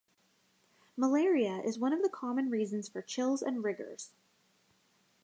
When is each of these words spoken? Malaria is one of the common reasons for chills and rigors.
Malaria 0.97 1.61
is 1.63 1.77
one 1.77 1.93
of 1.93 2.01
the 2.01 2.09
common 2.09 2.49
reasons 2.49 2.89
for 2.89 3.03
chills 3.03 3.43
and 3.43 3.63
rigors. 3.63 4.13